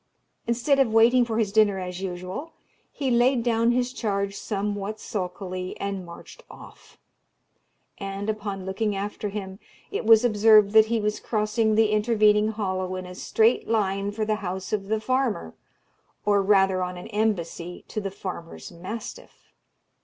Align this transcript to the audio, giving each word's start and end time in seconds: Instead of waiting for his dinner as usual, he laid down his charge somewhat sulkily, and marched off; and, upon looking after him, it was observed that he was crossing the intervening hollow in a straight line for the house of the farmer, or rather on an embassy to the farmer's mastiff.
Instead 0.47 0.79
of 0.79 0.91
waiting 0.91 1.23
for 1.23 1.37
his 1.37 1.51
dinner 1.51 1.77
as 1.77 2.01
usual, 2.01 2.53
he 2.91 3.11
laid 3.11 3.43
down 3.43 3.69
his 3.69 3.93
charge 3.93 4.35
somewhat 4.35 4.99
sulkily, 4.99 5.79
and 5.79 6.03
marched 6.03 6.41
off; 6.49 6.97
and, 7.99 8.27
upon 8.27 8.65
looking 8.65 8.95
after 8.95 9.29
him, 9.29 9.59
it 9.91 10.03
was 10.03 10.25
observed 10.25 10.71
that 10.71 10.87
he 10.87 10.99
was 10.99 11.19
crossing 11.19 11.75
the 11.75 11.91
intervening 11.91 12.47
hollow 12.47 12.95
in 12.95 13.05
a 13.05 13.13
straight 13.13 13.67
line 13.69 14.11
for 14.11 14.25
the 14.25 14.37
house 14.41 14.73
of 14.73 14.87
the 14.87 14.99
farmer, 14.99 15.53
or 16.25 16.41
rather 16.41 16.81
on 16.81 16.97
an 16.97 17.05
embassy 17.09 17.85
to 17.87 18.01
the 18.01 18.09
farmer's 18.09 18.71
mastiff. 18.71 19.53